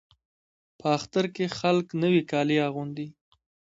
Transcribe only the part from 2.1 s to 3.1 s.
کالي اغوندي.